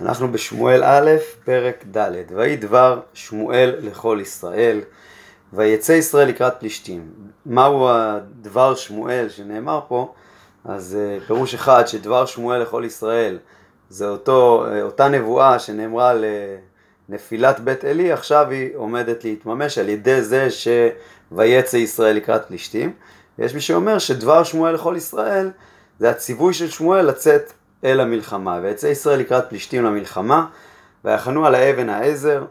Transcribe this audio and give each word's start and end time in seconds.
אנחנו 0.00 0.32
בשמואל 0.32 0.84
א', 0.84 1.10
פרק 1.44 1.84
ד', 1.96 2.10
ויהי 2.34 2.56
דבר 2.56 3.00
שמואל 3.14 3.74
לכל 3.80 4.18
ישראל, 4.22 4.80
ויצא 5.52 5.92
ישראל 5.92 6.28
לקראת 6.28 6.52
פלישתים. 6.60 7.10
מהו 7.46 7.88
הדבר 7.88 8.74
שמואל 8.74 9.28
שנאמר 9.28 9.80
פה? 9.88 10.14
אז 10.64 10.96
uh, 10.96 11.26
פירוש 11.26 11.54
אחד 11.54 11.86
שדבר 11.86 12.26
שמואל 12.26 12.62
לכל 12.62 12.82
ישראל 12.86 13.38
זה 13.88 14.08
אותו, 14.08 14.66
uh, 14.66 14.82
אותה 14.82 15.08
נבואה 15.08 15.58
שנאמרה 15.58 16.12
לנפילת 17.08 17.60
בית 17.60 17.84
עלי, 17.84 18.12
עכשיו 18.12 18.50
היא 18.50 18.70
עומדת 18.76 19.24
להתממש 19.24 19.78
על 19.78 19.88
ידי 19.88 20.22
זה 20.22 20.48
שויצא 20.50 21.76
ישראל 21.76 22.16
לקראת 22.16 22.46
פלישתים. 22.46 22.92
ויש 23.38 23.54
מי 23.54 23.60
שאומר 23.60 23.98
שדבר 23.98 24.44
שמואל 24.44 24.74
לכל 24.74 24.94
ישראל 24.96 25.50
זה 25.98 26.10
הציווי 26.10 26.54
של 26.54 26.70
שמואל 26.70 27.06
לצאת 27.06 27.52
אל 27.84 28.00
המלחמה. 28.00 28.58
ויצא 28.62 28.86
ישראל 28.86 29.18
לקראת 29.20 29.48
פלישתים 29.48 29.84
למלחמה, 29.84 30.46
ויחנו 31.04 31.46
על 31.46 31.54
האבן 31.54 31.88
העזר, 31.88 32.44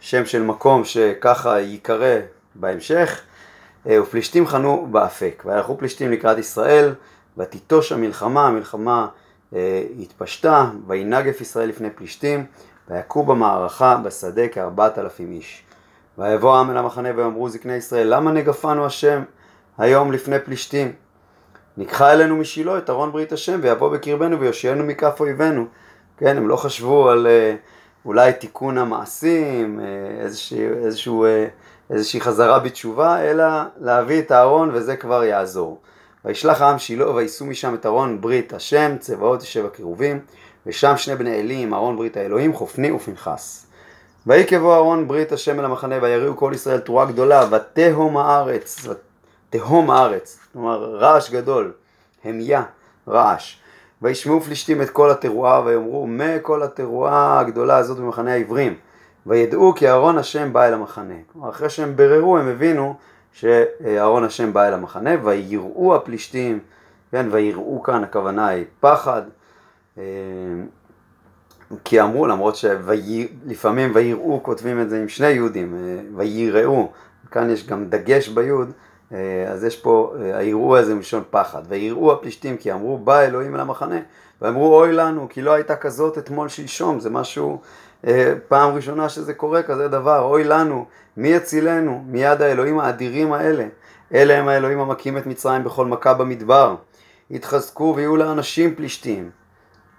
שם 0.00 0.24
של 0.24 0.42
מקום 0.42 0.84
שככה 0.84 1.60
ייקרא 1.60 2.16
בהמשך, 2.54 3.20
אה, 3.86 4.02
ופלישתים 4.02 4.46
חנו 4.46 4.88
באפק. 4.90 5.42
והלכו 5.46 5.78
פלישתים 5.78 6.12
לקראת 6.12 6.38
ישראל, 6.38 6.94
ותיטוש 7.38 7.92
המלחמה, 7.92 8.46
המלחמה 8.46 9.06
אה, 9.54 9.82
התפשטה, 10.00 10.70
וינגף 10.86 11.40
ישראל 11.40 11.68
לפני 11.68 11.90
פלישתים, 11.90 12.46
ויכו 12.88 13.22
במערכה 13.22 13.96
בשדה 13.96 14.48
כארבעת 14.48 14.98
אלפים 14.98 15.32
איש. 15.32 15.62
ויבוא 16.18 16.56
העם 16.56 16.70
אל 16.70 16.76
המחנה 16.76 17.08
ויאמרו 17.16 17.48
זקני 17.48 17.74
ישראל, 17.74 18.14
למה 18.14 18.32
נגפנו 18.32 18.86
השם 18.86 19.22
היום 19.78 20.12
לפני 20.12 20.38
פלישתים? 20.38 20.92
ניקחה 21.80 22.12
אלינו 22.12 22.36
משילה 22.36 22.78
את 22.78 22.90
ארון 22.90 23.12
ברית 23.12 23.32
השם 23.32 23.60
ויבוא 23.62 23.88
בקרבנו 23.88 24.40
ויושיענו 24.40 24.84
מכף 24.84 25.20
אויבינו. 25.20 25.66
כן, 26.18 26.36
הם 26.36 26.48
לא 26.48 26.56
חשבו 26.56 27.10
על 27.10 27.26
אה, 27.26 27.54
אולי 28.04 28.32
תיקון 28.32 28.78
המעשים, 28.78 29.80
אה, 29.80 30.24
איזושהי, 30.24 30.66
איזשהו, 30.84 31.24
אה, 31.24 31.46
איזושהי 31.90 32.20
חזרה 32.20 32.58
בתשובה, 32.58 33.20
אלא 33.20 33.44
להביא 33.80 34.18
את 34.18 34.30
הארון 34.30 34.70
וזה 34.72 34.96
כבר 34.96 35.24
יעזור. 35.24 35.78
וישלח 36.24 36.60
העם 36.60 36.78
שילה 36.78 37.10
ויישאו 37.10 37.46
משם 37.46 37.74
את 37.74 37.86
ארון 37.86 38.20
ברית 38.20 38.52
השם, 38.52 38.96
צבאות 38.98 39.42
ישב 39.42 39.64
הקירובים, 39.64 40.20
ושם 40.66 40.96
שני 40.96 41.16
בני 41.16 41.38
עלי 41.38 41.62
עם 41.62 41.74
ארון 41.74 41.96
ברית 41.96 42.16
האלוהים, 42.16 42.54
חופני 42.54 42.90
ופנחס. 42.90 43.66
ויהי 44.26 44.46
כבוא 44.46 44.76
ארון 44.76 45.08
ברית 45.08 45.32
השם 45.32 45.60
אל 45.60 45.64
המחנה, 45.64 45.94
ויריעו 46.02 46.36
כל 46.36 46.52
ישראל 46.54 46.78
תרועה 46.78 47.06
גדולה, 47.06 47.44
ותהום 47.50 48.16
הארץ, 48.16 48.86
תהום 49.50 49.90
הארץ, 49.90 50.38
כלומר 50.52 50.94
רעש 50.94 51.30
גדול, 51.30 51.72
המיה, 52.24 52.62
רעש. 53.08 53.56
וישמעו 54.02 54.40
פלישתים 54.40 54.82
את 54.82 54.90
כל 54.90 55.10
התרועה 55.10 55.64
ויאמרו 55.64 56.06
מה 56.06 56.38
כל 56.42 56.62
התרועה 56.62 57.40
הגדולה 57.40 57.76
הזאת 57.76 57.98
במחנה 57.98 58.32
העברים 58.32 58.74
וידעו 59.26 59.74
כי 59.76 59.88
אהרון 59.88 60.18
השם 60.18 60.52
בא 60.52 60.66
אל 60.66 60.74
המחנה. 60.74 61.14
כלומר 61.32 61.50
אחרי 61.50 61.70
שהם 61.70 61.96
בררו 61.96 62.38
הם 62.38 62.48
הבינו 62.48 62.94
שאהרון 63.32 64.24
השם 64.24 64.52
בא 64.52 64.68
אל 64.68 64.74
המחנה 64.74 65.10
ויראו 65.24 65.94
הפלישתים, 65.96 66.58
כן, 67.10 67.26
ויראו 67.30 67.82
כאן 67.82 68.04
הכוונה 68.04 68.48
היא 68.48 68.64
פחד 68.80 69.22
אה, 69.98 70.04
כי 71.84 72.00
אמרו 72.00 72.26
למרות 72.26 72.56
שלפעמים 72.56 73.92
ויראו 73.94 74.40
כותבים 74.42 74.80
את 74.80 74.90
זה 74.90 75.00
עם 75.00 75.08
שני 75.08 75.28
יהודים 75.28 75.74
אה, 75.74 76.00
ויראו 76.16 76.92
כאן 77.30 77.50
יש 77.50 77.66
גם 77.66 77.84
דגש 77.88 78.28
ביוד 78.28 78.72
אז 79.48 79.64
יש 79.64 79.76
פה, 79.76 80.14
אה, 80.20 80.38
היראו 80.38 80.76
הזה 80.76 80.94
מלשון 80.94 81.22
פחד. 81.30 81.62
ויראו 81.68 82.12
הפלישתים 82.12 82.56
כי 82.56 82.72
אמרו 82.72 82.98
בא 82.98 83.20
אלוהים 83.20 83.54
אל 83.54 83.60
המחנה. 83.60 83.98
ואמרו 84.42 84.80
אוי 84.80 84.92
לנו 84.92 85.26
כי 85.30 85.42
לא 85.42 85.52
הייתה 85.52 85.76
כזאת 85.76 86.18
אתמול 86.18 86.48
שלשום. 86.48 87.00
זה 87.00 87.10
משהו, 87.10 87.60
אה, 88.06 88.34
פעם 88.48 88.74
ראשונה 88.74 89.08
שזה 89.08 89.34
קורה 89.34 89.62
כזה 89.62 89.88
דבר. 89.88 90.22
אוי 90.22 90.44
לנו, 90.44 90.84
מי 91.16 91.28
יצילנו 91.28 92.04
מיד 92.06 92.42
האלוהים 92.42 92.78
האדירים 92.78 93.32
האלה. 93.32 93.66
אלה 94.14 94.38
הם 94.38 94.48
האלוהים 94.48 94.80
המכים 94.80 95.18
את 95.18 95.26
מצרים 95.26 95.64
בכל 95.64 95.86
מכה 95.86 96.14
במדבר. 96.14 96.74
יתחזקו 97.30 97.92
ויהיו 97.96 98.16
לאנשים 98.16 98.74
פלישתים. 98.74 99.30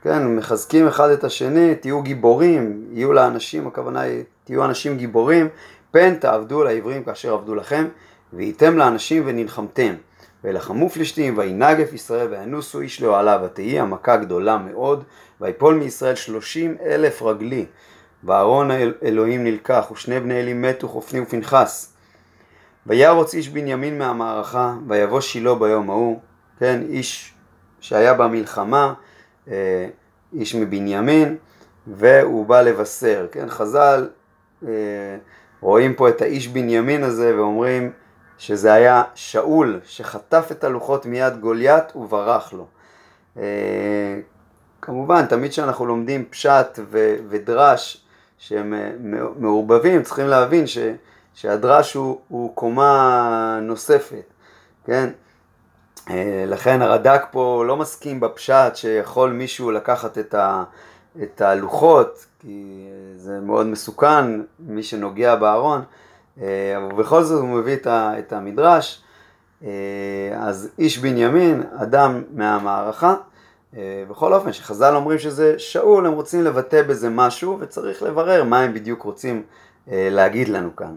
כן, 0.03 0.35
מחזקים 0.35 0.88
אחד 0.88 1.09
את 1.09 1.24
השני, 1.24 1.75
תהיו 1.75 2.02
גיבורים, 2.02 2.85
יהיו 2.91 3.14
לאנשים, 3.14 3.68
הכוונה 3.68 4.02
היא, 4.02 4.24
תהיו 4.44 4.66
אנשים 4.66 4.97
גיבורים, 4.97 5.50
פן 5.91 6.16
תעבדו 6.16 6.64
לעברים 6.64 7.03
כאשר 7.03 7.34
עבדו 7.34 7.56
לכם. 7.56 7.88
והייתם 8.34 8.78
לאנשים 8.78 9.24
ונלחמתם. 9.25 9.94
ולחמו 10.44 10.90
פלישתים, 10.90 11.38
וינגף 11.38 11.94
ישראל, 11.94 12.28
וינוסו 12.31 12.80
איש 12.80 13.02
לאוהלה, 13.02 13.44
ותהי 13.46 13.80
המכה 13.80 14.18
גדולה 14.18 14.58
מאוד, 14.58 15.03
ויפול 15.42 15.75
מישראל 15.75 16.16
שלושים 16.16 16.78
אלף 16.86 17.22
רגלי. 17.22 17.66
ואהרון 18.24 18.72
אלוהים 19.03 19.44
נלקח, 19.44 19.91
ושני 19.91 20.20
בני 20.20 20.40
אלי 20.40 20.53
מתו, 20.53 20.88
חופני 20.88 21.20
ופנחס. 21.20 21.94
וירוץ 22.88 23.34
איש 23.34 23.50
בנימין 23.50 23.97
מהמערכה, 23.97 24.75
ויבוא 24.88 25.22
שילה 25.22 25.56
ביום 25.56 25.90
ההוא, 25.90 26.20
כן, 26.59 26.81
איש 26.90 27.34
שהיה 27.80 28.14
במלחמה, 28.14 28.94
אה, 29.47 29.88
איש 30.34 30.56
מבנימין, 30.56 31.38
והוא 31.88 32.46
בא 32.46 32.62
לבשר, 32.62 33.28
כן, 33.31 33.50
חז"ל 33.50 34.09
אה, 34.68 34.72
רואים 35.62 35.94
פה 35.94 36.09
את 36.09 36.22
האיש 36.22 36.47
בנימין 36.47 37.03
הזה 37.03 37.36
ואומרים 37.38 37.91
שזה 38.41 38.74
היה 38.74 39.03
שאול 39.16 39.79
שחטף 39.85 40.47
את 40.52 40.63
הלוחות 40.63 41.06
מיד 41.06 41.40
גוליית 41.40 41.96
וברח 41.96 42.53
לו. 42.53 42.66
אה, 43.38 43.44
כמובן, 44.81 45.25
תמיד 45.25 45.52
כשאנחנו 45.52 45.85
לומדים 45.85 46.25
פשט 46.29 46.79
ו- 46.91 47.16
ודרש 47.29 48.03
שהם 48.38 48.74
אה, 48.74 48.91
מעורבבים, 49.38 50.03
צריכים 50.03 50.28
להבין 50.28 50.68
ש- 50.68 50.78
שהדרש 51.34 51.94
הוא, 51.94 52.19
הוא 52.28 52.56
קומה 52.56 53.59
נוספת, 53.62 54.24
כן? 54.85 55.09
אה, 56.09 56.44
לכן 56.47 56.81
הרד"ק 56.81 57.25
פה 57.31 57.63
לא 57.68 57.78
מסכים 57.78 58.19
בפשט 58.19 58.75
שיכול 58.75 59.31
מישהו 59.31 59.72
לקחת 59.72 60.18
את, 60.18 60.34
ה- 60.34 60.63
את 61.23 61.41
הלוחות, 61.41 62.25
כי 62.40 62.88
זה 63.16 63.40
מאוד 63.40 63.66
מסוכן, 63.68 64.41
מי 64.59 64.84
שנוגע 64.84 65.35
בארון. 65.35 65.81
אה, 66.42 66.78
אבל 66.78 66.96
בכל 66.96 67.24
זאת 67.24 67.42
הוא 67.42 67.50
מביא 67.50 67.78
את 67.88 68.34
המדרש, 68.34 69.02
אה, 69.64 69.69
אז 70.38 70.69
איש 70.80 70.97
בנימין, 70.97 71.64
אדם 71.78 72.24
מהמערכה, 72.34 73.16
אה, 73.78 74.03
בכל 74.09 74.34
אופן, 74.34 74.53
שחז"ל 74.53 74.96
אומרים 74.96 75.20
שזה 75.20 75.59
שאול, 75.59 76.06
הם 76.06 76.14
רוצים 76.14 76.44
לבטא 76.44 76.84
בזה 76.84 77.09
משהו, 77.09 77.58
וצריך 77.59 78.03
לברר 78.03 78.44
מה 78.44 78.59
הם 78.59 78.74
בדיוק 78.74 79.02
רוצים 79.02 79.44
להגיד 79.88 80.50
לנו 80.50 80.75
כאן. 80.75 80.96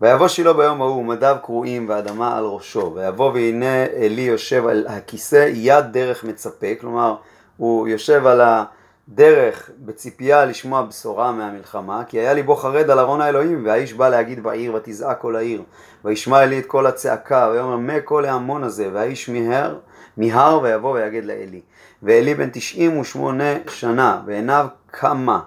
ויבוא 0.00 0.28
שילה 0.28 0.52
ביום 0.52 0.82
ההוא, 0.82 1.00
ומדיו 1.00 1.36
קרועים 1.42 1.88
ואדמה 1.88 2.38
על 2.38 2.44
ראשו, 2.44 2.92
ויבוא 2.94 3.32
והנה 3.32 3.84
אלי 3.84 4.22
יושב 4.22 4.66
על 4.66 4.86
הכיסא 4.88 5.50
יד 5.52 5.84
דרך 5.90 6.24
מצפה, 6.24 6.66
כלומר 6.80 7.14
הוא 7.56 7.88
יושב 7.88 8.26
על 8.26 8.40
ה... 8.40 8.64
דרך 9.08 9.70
בציפייה 9.78 10.44
לשמוע 10.44 10.82
בשורה 10.82 11.32
מהמלחמה, 11.32 12.04
כי 12.08 12.18
היה 12.18 12.34
ליבו 12.34 12.56
חרד 12.56 12.90
על 12.90 12.98
ארון 12.98 13.20
האלוהים, 13.20 13.66
והאיש 13.66 13.92
בא 13.92 14.08
להגיד 14.08 14.42
בעיר, 14.42 14.74
ותזעק 14.74 15.20
כל 15.20 15.36
העיר, 15.36 15.62
וישמע 16.04 16.42
אלי 16.42 16.58
את 16.58 16.66
כל 16.66 16.86
הצעקה, 16.86 17.48
ויאמר 17.52 17.76
מה 17.76 18.00
כל 18.00 18.24
ההמון 18.24 18.64
הזה, 18.64 18.88
והאיש 18.92 19.28
מיהר, 19.28 19.78
מיהר 20.16 20.60
ויבוא 20.62 20.92
ויגד 20.92 21.24
לאלי. 21.24 21.60
ואלי 22.02 22.34
בן 22.34 22.50
תשעים 22.52 22.98
ושמונה 22.98 23.54
שנה, 23.68 24.22
ועיניו 24.26 24.66
קמה, 24.90 25.40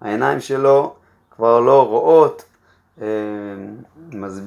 העיניים 0.00 0.40
שלו 0.40 0.94
כבר 1.30 1.60
לא 1.60 1.88
רואות, 1.88 2.44
אה, 3.02 3.06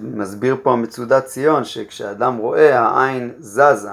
מסביר 0.01 0.57
פה 0.63 0.75
מצודת 0.75 1.25
ציון, 1.25 1.63
שכשאדם 1.63 2.37
רואה 2.37 2.79
העין 2.79 3.33
זזה, 3.39 3.91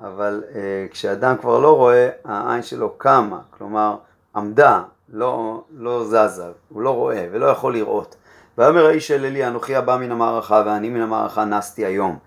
אבל 0.00 0.42
אה, 0.54 0.86
כשאדם 0.90 1.36
כבר 1.40 1.58
לא 1.58 1.76
רואה, 1.76 2.08
העין 2.24 2.62
שלו 2.62 2.94
קמה, 2.98 3.38
כלומר 3.50 3.96
עמדה, 4.36 4.82
לא, 5.08 5.64
לא 5.70 6.04
זזה, 6.04 6.46
הוא 6.68 6.82
לא 6.82 6.90
רואה 6.90 7.26
ולא 7.32 7.46
יכול 7.46 7.72
לראות. 7.72 8.16
ויאמר 8.58 8.86
האיש 8.86 9.10
אל 9.10 9.24
אלי 9.24 9.46
אנוכי 9.46 9.76
הבא 9.76 9.96
מן 9.96 10.12
המערכה 10.12 10.62
ואני 10.66 10.88
מן 10.88 11.00
המערכה 11.00 11.44
נסתי 11.44 11.84
היום. 11.84 12.18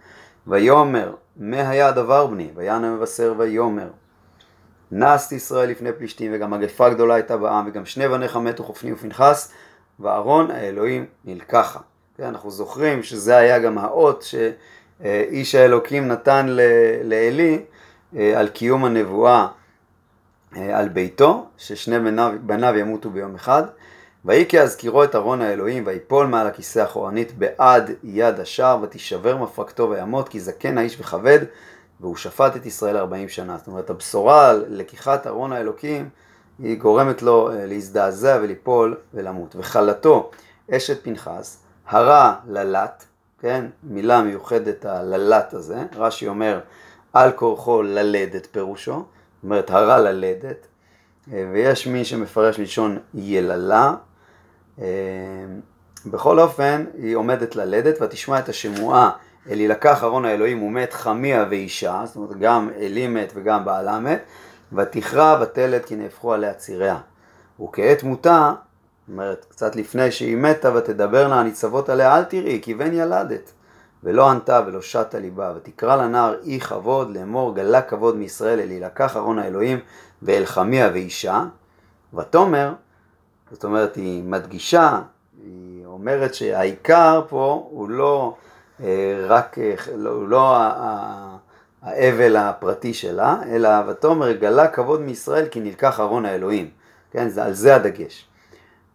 ויאמר 0.48 1.14
מה 1.38 1.70
היה 1.70 1.88
הדבר 1.88 2.28
בני? 2.28 2.52
ויען 2.56 2.84
המבשר 2.84 3.34
ויאמר 3.38 3.88
נסתי 4.92 5.36
ישראל 5.36 5.70
לפני 5.70 5.94
פלישתים 5.94 6.32
וגם 6.36 6.52
מגפה 6.52 6.90
גדולה 6.90 7.14
הייתה 7.14 7.38
בעם 7.38 7.68
וגם 7.68 7.86
שני 7.86 8.08
בניך 8.08 8.36
מתו 8.36 8.64
חופני 8.64 8.94
ופנחס 8.94 9.52
וארון 10.00 10.52
האלוהים 10.52 11.06
נלקחה. 11.26 11.80
כן, 12.18 12.24
אנחנו 12.24 12.52
זוכרים 12.52 13.04
שזה 13.04 13.38
היה 13.38 13.60
גם 13.60 13.78
האות 13.78 14.22
שאיש 14.22 15.56
האלוקים 15.56 16.08
נתן 16.08 16.46
לעלי 17.04 17.66
אה, 18.16 18.40
על 18.40 18.48
קיום 18.48 18.86
הנבואה 18.86 19.40
אה, 19.42 19.48
על 20.56 20.90
ביתו, 20.90 21.46
ששני 21.58 22.00
בניו, 22.00 22.32
בניו 22.42 22.76
ימותו 22.78 23.10
ביום 23.10 23.36
אחד. 23.36 23.64
ויהי 24.26 24.46
כי 24.46 24.62
אזכירו 24.62 25.04
את 25.04 25.16
ארון 25.16 25.42
האלוהים, 25.42 25.84
ויפול 25.86 26.28
מעל 26.28 26.48
הכיסא 26.48 26.84
אחורנית 26.84 27.38
בעד 27.38 27.92
יד 28.04 28.40
השער, 28.40 28.80
ותישבר 28.82 29.38
מפרקתו 29.38 29.90
וימות, 29.90 30.30
כי 30.30 30.40
זקן 30.40 30.78
האיש 30.78 31.00
וכבד, 31.00 31.40
והוא 32.02 32.16
שפט 32.16 32.56
את 32.56 32.66
ישראל 32.66 32.98
ארבעים 32.98 33.30
שנה. 33.30 33.58
זאת 33.58 33.68
אומרת, 33.68 33.90
הבשורה 33.90 34.50
על 34.50 34.66
לקיחת 34.70 35.28
ארון 35.28 35.54
האלוקים 35.54 36.10
היא 36.60 36.78
גורמת 36.78 37.22
לו 37.22 37.50
להזדעזע 37.54 38.40
וליפול 38.42 38.98
ולמות. 39.14 39.56
וחלתו 39.56 40.32
אשת 40.72 41.04
פנחס, 41.04 41.60
הרע 41.88 42.34
ללט, 42.48 43.04
כן, 43.40 43.66
מילה 43.84 44.22
מיוחדת 44.22 44.86
הללט 44.86 45.54
הזה, 45.54 45.84
רש"י 45.96 46.28
אומר 46.28 46.60
על 47.14 47.32
כורחו 47.32 47.82
ללדת 47.82 48.48
פירושו, 48.52 49.04
אומרת 49.46 49.72
הרע 49.72 49.98
ללדת, 49.98 50.68
ויש 51.28 51.88
מי 51.88 52.06
שמפרש 52.06 52.58
לישון 52.58 52.98
יללה, 53.14 53.94
בכל 56.06 56.40
אופן 56.40 56.86
היא 56.98 57.16
עומדת 57.16 57.56
ללדת 57.56 58.02
ותשמע 58.02 58.40
את 58.40 58.50
השמועה 58.50 59.12
אל 59.50 59.60
יילקח 59.60 60.04
ארון 60.04 60.26
האלוהים 60.26 60.64
ומת 60.64 60.94
חמיה 60.94 61.46
ואישה, 61.50 62.02
זאת 62.06 62.16
אומרת 62.16 62.40
גם 62.40 62.70
אלי 62.78 63.08
מת 63.08 63.32
וגם 63.36 63.66
בעלה 63.66 64.00
מת, 64.00 64.24
ותכרע 64.74 65.40
ותלת 65.42 65.86
כי 65.86 65.96
נהפכו 65.96 66.34
עליה 66.34 66.54
ציריה. 66.54 66.98
וכעת 67.64 68.04
מותה, 68.04 68.54
זאת 68.56 69.10
אומרת 69.14 69.46
קצת 69.50 69.76
לפני 69.76 70.12
שהיא 70.12 70.38
מתה 70.38 70.76
ותדברנה 70.76 71.40
הניצבות 71.40 71.90
עליה 71.90 72.18
אל 72.18 72.24
תראי 72.24 72.60
כי 72.62 72.74
בן 72.74 72.94
ילדת. 72.94 73.52
ולא 74.06 74.30
ענתה 74.30 74.62
ולא 74.68 74.82
שטה 74.82 75.20
ליבה, 75.20 75.54
ותקרא 75.58 75.96
לנער 75.96 76.36
אי 76.44 76.60
כבוד 76.60 77.18
לאמור 77.18 77.56
גלה 77.56 77.82
כבוד 77.82 78.18
מישראל 78.18 78.60
אל 78.60 78.72
יילקח 78.72 79.18
ארון 79.18 79.40
האלוהים 79.40 79.80
ואל 80.22 80.46
חמיה 80.46 80.90
ואישה, 80.94 81.46
ותאמר, 82.14 82.74
זאת 83.52 83.64
אומרת 83.64 83.96
היא 83.96 84.24
מדגישה, 84.24 85.02
היא 85.44 85.86
אומרת 85.86 86.34
שהעיקר 86.34 87.22
פה 87.30 87.68
הוא 87.70 87.90
לא 87.90 88.36
אה, 88.84 89.26
רק, 89.28 89.58
אה, 89.60 89.76
לא, 89.96 90.10
הוא 90.10 90.28
לא 90.28 90.58
האבל 91.82 92.36
הפרטי 92.36 92.94
שלה, 92.94 93.38
אלא 93.50 93.70
ותאמר 93.88 94.32
גלה 94.32 94.68
כבוד 94.68 95.02
מישראל 95.02 95.48
כי 95.48 95.60
נלקח 95.60 96.00
ארון 96.00 96.26
האלוהים, 96.26 96.70
כן, 97.12 97.30
זה, 97.30 97.44
על 97.44 97.54
זה 97.54 97.76
הדגש. 97.76 98.28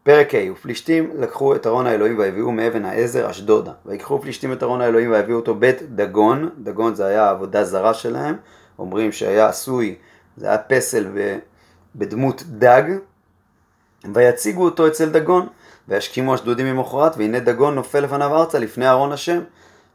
פרק 0.02 0.34
ה' 0.34 0.52
ופלישתים 0.52 1.10
לקחו 1.18 1.54
את 1.54 1.66
ארון 1.66 1.86
האלוהים 1.86 2.18
והביאו 2.18 2.52
מאבן 2.52 2.84
העזר 2.84 3.30
אשדודה. 3.30 3.72
ויקחו 3.86 4.20
פלישתים 4.20 4.52
את 4.52 4.62
ארון 4.62 4.80
האלוהים 4.80 5.12
והביאו 5.12 5.36
אותו 5.36 5.54
בית 5.54 5.82
דגון, 5.94 6.50
דגון 6.58 6.94
זה 6.94 7.06
היה 7.06 7.30
עבודה 7.30 7.64
זרה 7.64 7.94
שלהם, 7.94 8.36
אומרים 8.78 9.12
שהיה 9.12 9.48
עשוי, 9.48 9.94
זה 10.36 10.48
היה 10.48 10.58
פסל 10.58 11.06
בדמות 11.96 12.42
דג. 12.46 12.82
ויציגו 14.14 14.64
אותו 14.64 14.86
אצל 14.86 15.08
דגון 15.08 15.46
וישכימו 15.88 16.34
אשדודים 16.34 16.66
ממחרת 16.66 17.16
והנה 17.16 17.40
דגון 17.40 17.74
נופל 17.74 18.00
לפניו 18.00 18.36
ארצה 18.36 18.58
לפני 18.58 18.88
ארון 18.88 19.12
השם. 19.12 19.40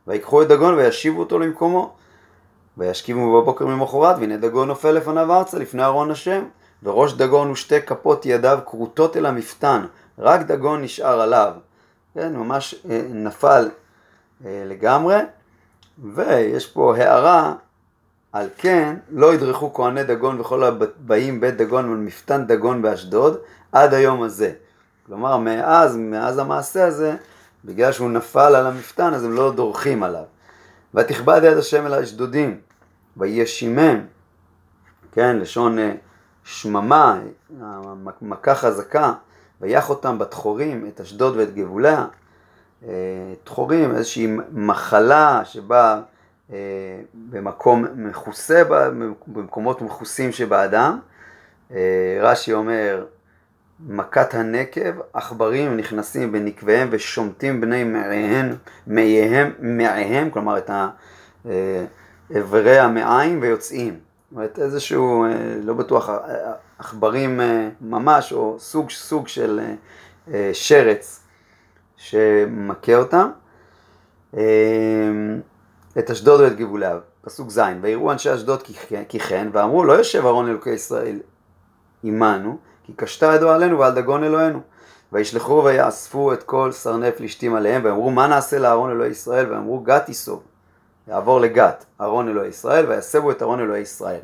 ויקחו 0.08 0.42
את 0.42 0.48
דגון 0.48 0.74
וישיבו 0.74 1.19
אותו 1.19 1.40
למקומו. 1.40 1.94
וישכימו 2.78 3.42
בבוקר 3.42 3.66
ממחרת 3.66 4.16
והנה 4.19 4.38
דגון 4.38 4.68
נופל 4.68 4.92
לפניו 4.92 5.34
ארצה 5.34 5.60
לפני 5.60 5.84
ארון 5.84 6.12
השם 6.12 6.44
וראש 6.86 7.14
דגון 7.14 7.52
ושתי 7.52 7.82
כפות 7.82 8.26
ידיו 8.26 8.60
כרותות 8.66 9.18
אל 9.18 9.26
המפתן, 9.26 9.86
רק 10.20 10.42
דגון 10.42 10.82
נשאר 10.82 11.22
עליו. 11.22 11.54
כן, 12.14 12.36
ממש 12.36 12.76
אה, 12.90 13.02
נפל 13.10 13.70
אה, 14.46 14.64
לגמרי. 14.66 15.16
ויש 16.14 16.68
פה 16.68 16.98
הערה, 16.98 17.54
על 18.34 18.50
כן 18.58 18.96
לא 19.10 19.34
ידרכו 19.34 19.74
כהני 19.74 20.04
דגון 20.04 20.42
וכל 20.42 20.64
הבאים 20.64 21.42
בית 21.42 21.58
דגון 21.58 22.06
מפתן 22.06 22.48
דגון 22.48 22.82
באשדוד 22.82 23.38
עד 23.72 23.94
היום 23.94 24.24
הזה. 24.24 24.52
כלומר, 25.06 25.38
מאז, 25.38 25.98
מאז 25.98 26.38
המעשה 26.38 26.88
הזה, 26.88 27.16
בגלל 27.66 27.92
שהוא 27.92 28.10
נפל 28.10 28.56
על 28.56 28.66
המפתן, 28.66 29.14
אז 29.14 29.24
הם 29.24 29.32
לא 29.32 29.52
דורכים 29.52 30.04
עליו. 30.04 30.24
ותכבד 30.94 31.42
יד 31.44 31.58
השם 31.58 31.86
אל 31.86 31.94
האשדודים, 31.94 32.58
וישימם, 33.18 34.00
כן, 35.12 35.38
לשון 35.38 35.80
אה, 35.80 35.92
שממה, 36.45 37.19
מכה 38.21 38.56
חזקה, 38.56 39.13
ויח 39.62 39.89
אותם 39.89 40.19
בתחורים, 40.19 40.88
את 40.88 41.01
אשדוד 41.01 41.38
ואת. 41.38 42.06
תחורים, 43.44 43.92
אה, 43.92 43.97
איזושהי 43.97 44.38
מחלה 44.51 45.42
שבאה 45.45 46.01
אה, 46.53 46.57
במקום 47.13 47.86
מכוסה, 47.95 48.63
במקומות 49.27 49.81
מכוסים 49.81 50.31
שבאדם. 50.31 51.00
אה, 51.71 52.18
רש"י 52.21 52.53
אומר, 52.53 53.06
מכת 53.88 54.33
הנקב, 54.33 55.00
עכברים 55.13 55.77
נכנסים 55.77 56.31
בנקביהם 56.31 56.88
ושומטים 56.91 57.62
בני 57.62 57.83
מעיהם, 57.83 58.56
מעיהם, 58.88 59.51
מעיהם, 59.59 60.30
כלומר 60.30 60.57
את 60.57 60.69
איברי 62.31 62.80
המעיים 62.80 63.39
ויוצאים. 63.41 64.00
אומרת, 64.36 64.60
איזשהו, 64.60 65.24
אה, 65.24 65.30
לא 65.64 65.74
בטוח, 65.74 66.10
אה, 66.10 66.54
עכברים 66.80 67.42
אה, 67.42 67.70
ממש, 67.82 68.34
או 68.34 68.56
סוג, 68.60 68.90
סוג 68.90 69.28
של 69.28 69.60
שרץ 70.54 71.24
שמכה 71.98 72.96
אותם. 72.96 73.30
את 76.00 76.10
אשדוד 76.12 76.42
ואת 76.42 76.56
גבוליה, 76.56 76.98
פסוק 77.22 77.50
ז', 77.50 77.62
ויראו 77.82 78.12
אנשי 78.12 78.34
אשדוד 78.34 78.62
כי 79.08 79.20
כן, 79.20 79.50
ואמרו 79.52 79.84
לא 79.84 79.94
יושב 79.94 80.26
ארון 80.26 80.48
אלוקי 80.50 80.70
ישראל 80.70 81.20
עמנו, 82.04 82.58
כי 82.84 82.94
קשתה 82.94 83.34
ידו 83.36 83.50
עלינו 83.50 83.80
ועל 83.80 83.96
דגון 83.96 84.24
אלוהינו. 84.24 84.60
וישלחו 85.12 85.62
ויאספו 85.66 86.34
את 86.34 86.44
כל 86.44 86.72
סרני 86.72 87.12
פלישתים 87.12 87.56
עליהם, 87.56 87.82
ואמרו 87.86 88.12
מה 88.12 88.28
נעשה 88.28 88.60
לארון 88.60 88.92
אלוהי 88.92 89.10
ישראל, 89.10 89.52
ואמרו 89.52 89.80
גת 89.80 90.08
ייסוב. 90.08 90.44
יעבור 91.07 91.40
לגת, 91.40 91.86
ארון 92.02 92.30
אלוהי 92.30 92.50
ישראל, 92.50 92.86
ויסבו 92.86 93.31
את 93.31 93.42
ארון 93.42 93.60
אלוהי 93.60 93.81
ישראל. 93.81 94.19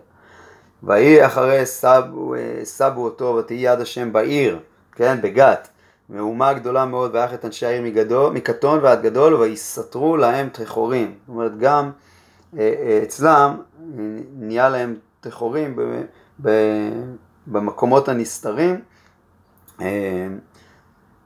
ויהי 0.84 1.26
אחרי 1.26 1.66
סבו, 1.66 2.34
סבו 2.64 3.04
אותו 3.04 3.36
ותהי 3.40 3.58
יד 3.58 3.80
השם 3.80 4.14
בעיר, 4.14 4.60
כן, 4.92 5.22
בגת, 5.22 5.68
מהומה 6.10 6.54
גדולה 6.54 6.86
מאוד 6.86 7.16
ויח 7.16 7.34
את 7.34 7.46
אנשי 7.46 7.66
העיר 7.66 7.82
מגדול, 7.82 8.34
מקטון 8.34 8.80
ועד 8.82 9.02
גדול 9.02 9.34
ויסתרו 9.34 10.18
להם 10.18 10.50
תחורים. 10.52 11.16
זאת 11.20 11.30
אומרת 11.30 11.58
גם 11.58 11.92
אה, 12.58 12.74
אה, 12.82 13.00
אצלם 13.04 13.58
נהיה 14.36 14.70
להם 14.70 14.96
תחורים 15.20 15.80
במקומות 17.48 18.10
הנסתרים. 18.10 18.82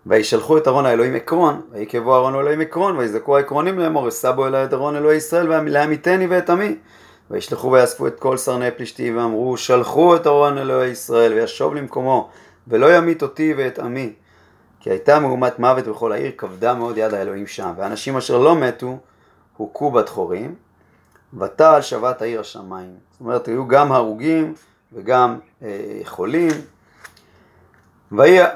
וישלחו 0.06 0.58
את 0.58 0.68
ארון 0.68 0.86
האלוהים 0.86 1.16
עקרון, 1.16 1.62
ויקבו 1.72 2.16
ארון 2.16 2.36
האלוהים 2.36 2.62
עקרון, 2.62 2.98
ויזעקו 2.98 3.38
העקרונים 3.38 3.80
לאמור, 3.80 4.04
וסבו 4.04 4.48
אלי 4.48 4.64
את 4.64 4.74
ארון 4.74 4.96
אלוהי 4.96 5.18
ישראל, 5.18 5.64
לעמיתני 5.64 6.28
ואת 6.28 6.50
עמי. 6.50 6.76
וישלחו 7.32 7.72
ויאספו 7.72 8.08
את 8.08 8.20
כל 8.20 8.38
סרני 8.38 8.72
פלישתי, 8.72 9.14
ואמרו, 9.14 9.58
שלחו 9.58 10.16
את 10.16 10.28
ארון 10.28 10.58
אלוהי 10.58 10.90
ישראל, 10.90 11.34
וישוב 11.34 11.76
למקומו, 11.76 12.30
ולא 12.68 12.98
ימית 12.98 13.22
אותי 13.22 13.54
ואת 13.58 13.80
עמי. 13.80 14.14
כי 14.80 14.90
הייתה 14.90 15.20
מהומת 15.20 15.60
מוות 15.60 15.88
בכל 15.88 16.12
העיר, 16.12 16.32
כבדה 16.38 16.74
מאוד 16.74 16.98
יד 16.98 17.14
האלוהים 17.14 17.48
שם. 17.48 17.72
ואנשים 17.78 18.18
אשר 18.18 18.38
לא 18.38 18.56
מתו, 18.56 18.98
הוכו 19.58 19.92
בתחורים, 19.92 20.56
ותעל 21.40 21.82
שבת 21.82 22.22
העיר 22.22 22.40
השמיים. 22.40 22.94
זאת 23.12 23.22
אומרת, 23.22 23.48
היו 23.48 23.68
גם 23.68 23.92
הרוגים 23.92 24.54
וגם 24.94 25.40
אה, 25.64 26.00
חולים. 26.04 26.52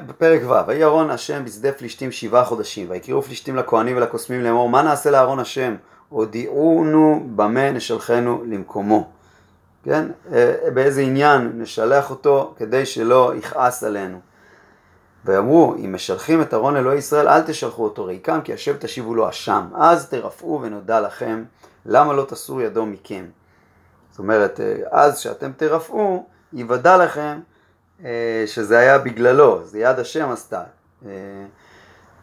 בפרק 0.06 0.40
ו', 0.44 0.66
ויהי 0.66 0.82
אהרון 0.82 1.10
השם 1.10 1.44
בשדה 1.44 1.72
פלישתים 1.72 2.12
שבעה 2.12 2.44
חודשים, 2.44 2.86
ויקראו 2.90 3.22
פלישתים 3.22 3.56
לכהנים 3.56 3.96
ולקוסמים 3.96 4.40
לאמור, 4.40 4.68
מה 4.68 4.82
נעשה 4.82 5.10
לאהרון 5.10 5.38
השם? 5.38 5.74
הודיעונו 6.08 7.28
במה 7.36 7.70
נשלחנו 7.70 8.44
למקומו. 8.46 9.08
כן? 9.84 10.06
אה, 10.32 10.54
באיזה 10.74 11.00
עניין 11.00 11.52
נשלח 11.54 12.10
אותו 12.10 12.54
כדי 12.56 12.86
שלא 12.86 13.32
יכעס 13.36 13.84
עלינו. 13.84 14.20
ואמרו, 15.24 15.74
אם 15.74 15.94
משלחים 15.94 16.42
את 16.42 16.54
ארון 16.54 16.76
אלוהי 16.76 16.98
ישראל, 16.98 17.28
אל 17.28 17.42
תשלחו 17.42 17.84
אותו 17.84 18.04
ריקם, 18.04 18.40
כי 18.44 18.54
השב 18.54 18.76
תשיבו 18.76 19.14
לו 19.14 19.28
אשם. 19.28 19.68
אז 19.74 20.08
תרפאו 20.08 20.60
ונודע 20.62 21.00
לכם, 21.00 21.44
למה 21.86 22.12
לא 22.12 22.24
תסור 22.28 22.62
ידו 22.62 22.86
מכם. 22.86 23.24
זאת 24.10 24.18
אומרת, 24.18 24.60
אה, 24.60 24.74
אז 24.90 25.18
שאתם 25.18 25.52
תרפאו, 25.56 26.24
יוודע 26.52 26.96
לכם 26.96 27.38
שזה 28.46 28.78
היה 28.78 28.98
בגללו, 28.98 29.60
זה 29.64 29.78
יד 29.78 29.98
השם 29.98 30.28
עשתה. 30.28 30.62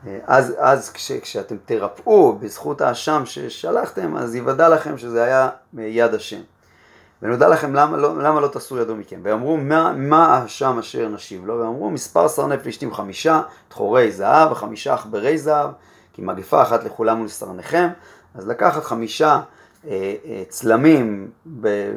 אה, 0.07 0.19
אז, 0.27 0.53
אז 0.59 0.91
כש, 0.91 1.11
כשאתם 1.11 1.55
תרפאו 1.65 2.33
בזכות 2.33 2.81
האשם 2.81 3.21
ששלחתם, 3.25 4.17
אז 4.17 4.35
יוודע 4.35 4.69
לכם 4.69 4.97
שזה 4.97 5.23
היה 5.23 5.49
מיד 5.73 6.13
השם. 6.13 6.41
ונודע 7.21 7.47
לכם 7.47 7.73
למה 7.73 7.97
לא, 7.97 8.17
למה 8.17 8.41
לא 8.41 8.47
תעשו 8.47 8.77
ידו 8.77 8.95
מכם. 8.95 9.19
ואמרו 9.23 9.57
מה, 9.57 9.93
מה 9.97 10.25
האשם 10.25 10.77
אשר 10.79 11.09
נשיב 11.09 11.45
לו? 11.45 11.59
ואמרו 11.59 11.89
מספר 11.89 12.27
סרני 12.27 12.57
פלישתים 12.57 12.93
חמישה, 12.93 13.41
תחורי 13.67 14.11
זהב 14.11 14.51
וחמישה 14.51 14.93
עכברי 14.93 15.37
זהב, 15.37 15.69
כי 16.13 16.21
מגפה 16.21 16.61
אחת 16.61 16.83
לכולם 16.83 17.21
ולסרניכם. 17.21 17.87
אז 18.35 18.47
לקחת 18.47 18.83
חמישה 18.83 19.41
אה, 19.87 20.15
אה, 20.25 20.43
צלמים 20.49 21.29
ב, 21.45 21.65
אה, 21.65 21.91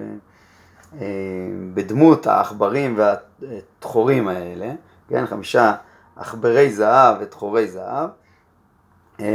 בדמות 1.75 2.27
העכברים 2.27 2.99
והתחורים 2.99 4.29
האלה, 4.29 4.73
כן, 5.09 5.27
חמישה 5.27 5.73
עכברי 6.17 6.73
זהב 6.73 7.17
ותחורי 7.21 7.69
זהב, 7.69 8.11
אה, 9.21 9.27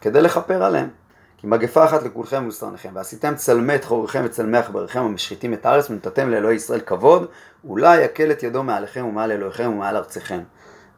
כדי 0.00 0.20
לכפר 0.20 0.62
עליהם. 0.62 0.88
כי 1.36 1.46
מגפה 1.46 1.84
אחת 1.84 2.02
לכולכם 2.02 2.42
ולשרניכם, 2.44 2.90
ועשיתם 2.94 3.34
צלמי 3.34 3.74
את 3.74 3.84
וצלמי 4.24 4.58
עכבריכם 4.58 5.00
המשחיתים 5.00 5.54
את 5.54 5.66
הארץ 5.66 5.90
ונתתם 5.90 6.30
לאלוהי 6.30 6.56
ישראל 6.56 6.80
כבוד, 6.80 7.26
אולי 7.64 8.00
יקל 8.00 8.30
את 8.30 8.42
ידו 8.42 8.62
מעליכם 8.62 9.06
ומעל 9.06 9.32
אלוהיכם 9.32 9.70
ומעל 9.72 9.96
ארציכם. 9.96 10.40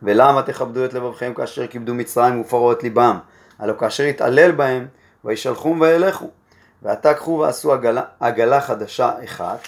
ולמה 0.02 0.42
תכבדו 0.42 0.85
את 0.85 0.95
לבבכם 0.95 1.35
כאשר 1.35 1.66
כיבדו 1.66 1.95
מצרים 1.95 2.40
ופרעו 2.40 2.73
את 2.73 2.83
ליבם? 2.83 3.18
הלא 3.59 3.73
כאשר 3.78 4.02
יתעלל 4.02 4.52
בהם, 4.52 4.87
וישלחום 5.25 5.80
וילכו. 5.80 6.30
ועתה 6.82 7.14
קחו 7.14 7.38
ועשו 7.42 7.73
עגלה, 7.73 8.02
עגלה 8.20 8.61
חדשה 8.61 9.25
אחת, 9.25 9.58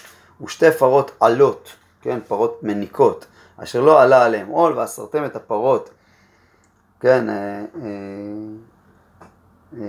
ושתי 0.43 0.71
פרות 0.71 1.11
עלות, 1.19 1.69
כן, 2.01 2.19
פרות 2.27 2.63
מניקות, 2.63 3.25
אשר 3.57 3.81
לא 3.81 4.01
עלה 4.01 4.25
עליהם 4.25 4.47
עול, 4.47 4.73
ואסרתם 4.77 5.25
את 5.25 5.35
הפרות, 5.35 5.89
כן, 6.99 7.29
אה, 7.29 7.35
אה, 7.35 7.89
אה, 9.77 9.79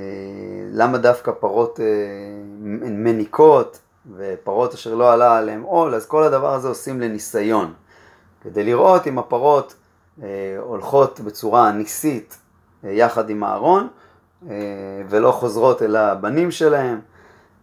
למה 0.72 0.98
דווקא 0.98 1.32
פרות 1.40 1.80
אה, 1.80 1.86
מניקות 2.90 3.78
ופרות 4.16 4.74
אשר 4.74 4.94
לא 4.94 5.12
עלה 5.12 5.38
עליהם 5.38 5.62
עול, 5.62 5.94
אז 5.94 6.06
כל 6.06 6.22
הדבר 6.22 6.54
הזה 6.54 6.68
עושים 6.68 7.00
לניסיון, 7.00 7.72
כדי 8.40 8.64
לראות 8.64 9.06
אם 9.06 9.18
הפרות 9.18 9.74
אה, 10.22 10.28
הולכות 10.58 11.20
בצורה 11.20 11.72
ניסית 11.72 12.38
אה, 12.84 12.90
יחד 12.90 13.30
עם 13.30 13.44
הארון 13.44 13.88
אה, 14.50 14.56
ולא 15.08 15.30
חוזרות 15.30 15.82
אל 15.82 15.96
הבנים 15.96 16.50
שלהם. 16.50 17.00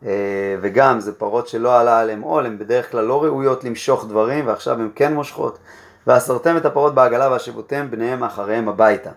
אה, 0.05 0.55
וגם 0.61 0.99
זה 0.99 1.13
פרות 1.13 1.47
שלא 1.47 1.79
עלה 1.79 1.99
עליהם 1.99 2.21
עול, 2.21 2.45
הן 2.45 2.57
בדרך 2.57 2.91
כלל 2.91 3.05
לא 3.05 3.23
ראויות 3.23 3.63
למשוך 3.63 4.05
דברים 4.05 4.47
ועכשיו 4.47 4.79
הן 4.79 4.89
כן 4.95 5.13
מושכות. 5.13 5.59
ואסרתם 6.07 6.57
את 6.57 6.65
הפרות 6.65 6.95
בעגלה 6.95 7.31
והשבותם 7.31 7.91
בניהם 7.91 8.23
אחריהם 8.23 8.69
הביתה. 8.69 9.11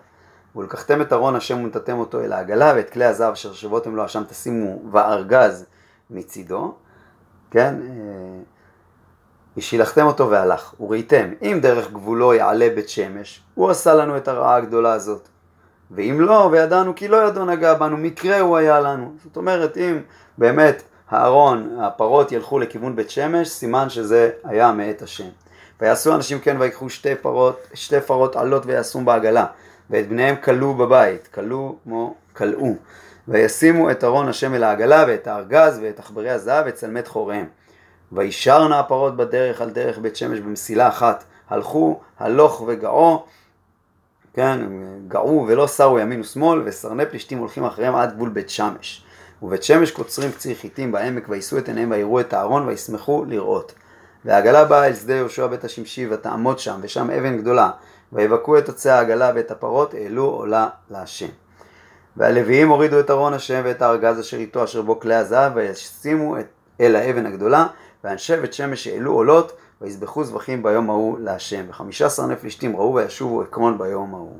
ולקחתם 0.55 1.01
את 1.01 1.13
ארון 1.13 1.35
השם 1.35 1.63
ונתתם 1.63 1.99
אותו 1.99 2.21
אל 2.21 2.33
העגלה 2.33 2.73
ואת 2.75 2.89
כלי 2.89 3.05
הזהב 3.05 3.31
אשר 3.31 3.53
שבותם 3.53 3.95
לו 3.95 4.03
השם 4.03 4.23
תשימו 4.23 4.81
וארגז 4.91 5.65
מצידו, 6.09 6.73
כן, 7.51 7.75
אה, 7.81 8.41
ושילחתם 9.57 10.05
אותו 10.05 10.29
והלך, 10.29 10.81
וראיתם, 10.81 11.33
אם 11.41 11.59
דרך 11.61 11.91
גבולו 11.91 12.33
יעלה 12.33 12.69
בית 12.75 12.89
שמש, 12.89 13.43
הוא 13.55 13.69
עשה 13.69 13.93
לנו 13.93 14.17
את 14.17 14.27
הרעה 14.27 14.55
הגדולה 14.55 14.93
הזאת. 14.93 15.29
ואם 15.95 16.21
לא, 16.21 16.49
וידענו 16.51 16.95
כי 16.95 17.07
לא 17.07 17.27
ידו 17.27 17.45
נגע 17.45 17.73
בנו, 17.73 17.97
מקרה 17.97 18.39
הוא 18.39 18.57
היה 18.57 18.79
לנו. 18.79 19.13
זאת 19.23 19.37
אומרת, 19.37 19.77
אם 19.77 20.01
באמת 20.37 20.83
הארון, 21.09 21.77
הפרות 21.81 22.31
ילכו 22.31 22.59
לכיוון 22.59 22.95
בית 22.95 23.09
שמש, 23.09 23.47
סימן 23.47 23.89
שזה 23.89 24.29
היה 24.43 24.71
מאת 24.71 25.01
השם. 25.01 25.27
ויעשו 25.81 26.15
אנשים 26.15 26.39
כן 26.39 26.57
ויקחו 26.59 26.89
שתי 26.89 27.15
פרות, 27.15 27.67
שתי 27.73 28.01
פרות 28.01 28.35
עלות 28.35 28.65
ויעשום 28.65 29.05
בעגלה, 29.05 29.45
ואת 29.89 30.09
בניהם 30.09 30.35
כלו 30.35 30.73
בבית, 30.73 31.27
כלו 31.33 31.75
כמו 31.83 32.15
כלאו. 32.33 32.75
וישימו 33.27 33.91
את 33.91 34.03
ארון 34.03 34.29
השם 34.29 34.53
אל 34.53 34.63
העגלה 34.63 35.05
ואת 35.07 35.27
הארגז 35.27 35.79
ואת 35.83 35.99
עכברי 35.99 36.29
הזהב 36.29 36.65
ואת 36.65 36.75
צלמי 36.75 36.99
חוריהם. 37.05 37.45
וישרנה 38.11 38.79
הפרות 38.79 39.17
בדרך 39.17 39.61
על 39.61 39.69
דרך 39.69 39.97
בית 39.97 40.15
שמש 40.15 40.39
במסילה 40.39 40.87
אחת, 40.87 41.23
הלכו 41.49 41.99
הלוך 42.19 42.63
וגאו, 42.67 43.25
כן, 44.33 44.59
גאו 45.07 45.45
ולא 45.47 45.67
סרו 45.67 45.99
ימין 45.99 46.21
ושמאל, 46.21 46.61
וסרני 46.65 47.05
פלישתים 47.05 47.37
הולכים 47.37 47.65
אחריהם 47.65 47.95
עד 47.95 48.13
גבול 48.15 48.29
בית 48.29 48.49
שמש. 48.49 49.03
ובית 49.41 49.63
שמש 49.63 49.91
קוצרים 49.91 50.31
קציר 50.31 50.55
חיטים 50.55 50.91
בעמק, 50.91 51.29
ויישאו 51.29 51.57
את 51.57 51.67
עיניהם 51.67 51.91
ויראו 51.91 52.19
את 52.19 52.33
הארון, 52.33 52.67
וישמחו 52.67 53.25
לראות. 53.27 53.73
והעגלה 54.25 54.65
באה 54.65 54.87
אל 54.87 54.93
שדה 54.93 55.13
יהושע 55.13 55.47
בית 55.47 55.63
השמשי, 55.63 56.07
ותעמוד 56.09 56.59
שם, 56.59 56.79
ושם 56.81 57.11
אבן 57.11 57.37
גדולה, 57.37 57.69
ויבקעו 58.13 58.57
את 58.57 58.69
עצי 58.69 58.89
העגלה 58.89 59.31
ואת 59.35 59.51
הפרות, 59.51 59.93
העלו 59.93 60.25
עולה 60.25 60.69
להשם. 60.89 61.29
והלוויים 62.17 62.69
הורידו 62.69 62.99
את 62.99 63.11
ארון 63.11 63.33
השם 63.33 63.61
ואת 63.65 63.81
הארגז 63.81 64.19
אשר 64.19 64.37
איתו 64.37 64.63
אשר 64.63 64.81
בו 64.81 64.99
כלי 64.99 65.15
הזהב, 65.15 65.51
וישימו 65.55 66.39
את 66.39 66.45
אל 66.81 66.95
האבן 66.95 67.25
הגדולה, 67.25 67.67
ואנשי 68.03 68.37
בית 68.37 68.53
שמש 68.53 68.87
העלו 68.87 69.13
עולות, 69.13 69.51
ויזבחו 69.81 70.23
זבחים 70.23 70.63
ביום 70.63 70.89
ההוא 70.89 71.19
להשם. 71.19 71.65
וחמישה 71.69 72.05
עשר 72.05 72.25
נפש 72.25 72.41
פלישתים 72.41 72.75
ראו 72.75 72.95
וישובו 72.95 73.41
עקרון 73.41 73.77
ביום 73.77 74.13
ההוא. 74.13 74.39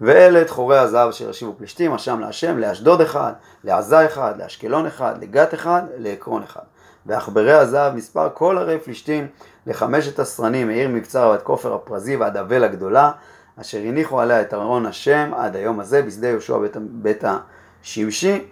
ואלה 0.00 0.42
את 0.42 0.50
חורי 0.50 0.78
הזהב 0.78 1.08
אשר 1.08 1.30
ישיבו 1.30 1.54
פלישתים, 1.58 1.92
אשם 1.92 2.20
להשם, 2.20 2.58
לאשדוד 2.58 3.00
אחד, 3.00 3.32
לעזה 3.64 4.06
אחד, 4.06 4.34
לאשקלון 4.38 4.86
אחד, 4.86 5.14
לגת 5.22 5.54
אחד, 5.54 5.82
לעקרון 5.96 6.42
אחד. 6.42 6.62
ועכברי 7.06 7.52
הזהב 7.52 7.94
מספר 7.94 8.28
כל 8.34 8.58
ערי 8.58 8.78
פלישתים 8.78 9.26
לחמשת 9.66 10.18
הסרנים, 10.18 10.68
העיר 10.68 10.88
מבצר 10.88 11.28
ועד 11.30 11.42
כופר 11.42 11.74
הפרזי 11.74 12.16
ועד 12.16 12.36
אבל 12.36 12.64
הגדולה, 12.64 13.10
אשר 13.60 13.78
הניחו 13.78 14.20
עליה 14.20 14.40
את 14.40 14.54
ארון 14.54 14.86
השם 14.86 15.30
עד 15.36 15.56
היום 15.56 15.80
הזה, 15.80 16.02
בשדה 16.02 16.28
יהושע 16.28 16.58
בית, 16.58 16.76
בית 16.76 17.24
השמשי. 17.24 18.44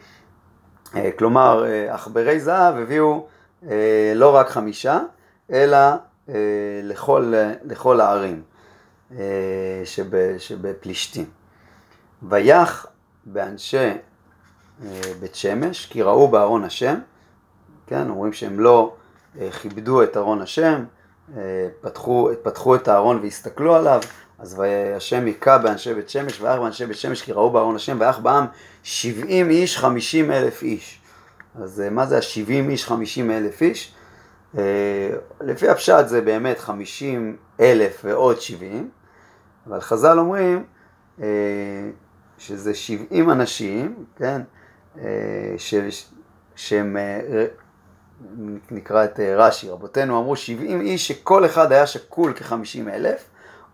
אה, 0.97 1.11
כלומר, 1.19 1.65
אה, 1.67 1.95
עכברי 1.95 2.41
זהב 2.41 2.77
הביאו 2.77 3.27
אה, 3.71 4.13
לא 4.15 4.37
רק 4.37 4.49
חמישה, 4.49 5.01
אלא 5.53 5.79
לכל, 6.83 7.33
לכל 7.65 8.01
הערים 8.01 8.43
שב, 9.85 10.39
שבפלישתים. 10.39 11.27
ויח 12.23 12.87
באנשי 13.25 13.91
בית 15.21 15.35
שמש, 15.35 15.87
כי 15.87 16.03
ראו 16.03 16.29
בארון 16.29 16.65
השם, 16.65 16.95
כן, 17.87 18.11
אומרים 18.11 18.33
שהם 18.33 18.61
לא 18.61 18.95
כיבדו 19.61 20.03
את 20.03 20.17
ארון 20.17 20.43
השם, 20.43 20.85
פתחו, 21.81 22.31
פתחו 22.43 22.75
את 22.75 22.89
הארון 22.89 23.19
והסתכלו 23.23 23.77
עליו, 23.77 24.01
אז 24.39 24.59
והשם 24.59 25.25
היכה 25.25 25.59
באנשי 25.59 25.95
בית 25.95 26.09
שמש, 26.09 26.41
ויח 26.41 26.59
באנשי 26.59 26.87
בית 26.87 26.97
שמש 26.97 27.23
כי 27.23 27.33
ראו 27.33 27.51
בארון 27.51 27.77
השם, 27.77 27.97
ויח 28.01 28.19
בעם 28.19 28.45
שבעים 28.83 29.51
איש, 29.51 29.79
חמישים 29.79 30.31
אלף 30.31 30.63
איש. 30.63 31.01
אז 31.55 31.83
מה 31.91 32.07
זה 32.07 32.19
השבעים 32.19 32.71
איש, 32.71 32.87
חמישים 32.87 33.31
אלף 33.31 33.63
איש? 33.63 33.95
לפי 35.41 35.69
הפשט 35.69 36.09
זה 36.09 36.21
באמת 36.21 36.59
חמישים 36.59 37.37
אלף 37.61 38.01
ועוד 38.05 38.41
שבעים, 38.41 38.91
אבל 39.67 39.81
חז"ל 39.81 40.19
אומרים 40.19 40.65
שזה 42.39 42.75
שבעים 42.75 43.31
אנשים, 43.31 44.05
כן, 44.17 44.43
ש, 45.59 45.75
שהם, 46.57 46.97
נקרא 48.71 49.05
את 49.05 49.21
רש"י, 49.37 49.71
רבותינו 49.71 50.21
אמרו 50.21 50.37
שבעים 50.37 50.81
איש 50.81 51.09
שכל 51.09 51.47
אחד 51.47 51.73
היה 51.73 51.87
שקול 51.87 52.33
כחמישים 52.33 52.89
אלף, 52.89 53.25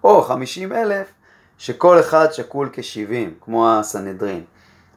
או 0.04 0.22
חמישים 0.22 0.72
אלף 0.72 1.06
שכל 1.58 2.00
אחד 2.00 2.32
שקול 2.32 2.68
כשבעים, 2.72 3.34
כמו 3.40 3.70
הסנהדרין. 3.70 4.44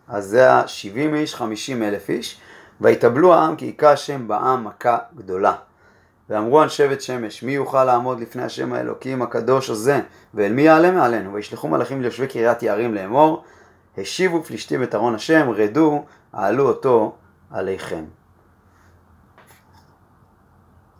אז 0.07 0.25
זה 0.25 0.53
השבעים 0.53 1.15
איש, 1.15 1.35
חמישים 1.35 1.83
אלף 1.83 2.09
איש, 2.09 2.41
ויתאבלו 2.81 3.33
העם 3.33 3.55
כי 3.55 3.65
היכה 3.65 3.91
השם 3.91 4.27
בעם 4.27 4.63
מכה 4.63 4.97
גדולה. 5.15 5.55
ואמרו 6.31 6.63
אנשי 6.63 6.87
בית 6.87 7.01
שמש, 7.01 7.43
מי 7.43 7.51
יוכל 7.51 7.83
לעמוד 7.83 8.19
לפני 8.19 8.43
השם 8.43 8.73
האלוקים 8.73 9.21
הקדוש 9.21 9.69
הזה, 9.69 9.99
ואל 10.33 10.53
מי 10.53 10.61
יעלה 10.61 10.91
מעלינו? 10.91 11.33
וישלחו 11.33 11.67
מלאכים 11.67 12.01
ליושבי 12.01 12.27
קריית 12.27 12.63
יערים 12.63 12.93
לאמור, 12.95 13.43
השיבו 13.97 14.43
פלישתים 14.43 14.83
את 14.83 14.95
ארון 14.95 15.15
השם, 15.15 15.49
רדו, 15.49 16.05
העלו 16.33 16.67
אותו 16.67 17.15
עליכם. 17.51 18.03